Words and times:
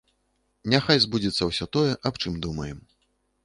Няхай 0.73 1.01
збудзецца 1.03 1.43
ўсё 1.51 1.65
тое, 1.77 1.93
аб 2.11 2.15
чым 2.25 2.33
думаем. 2.47 2.85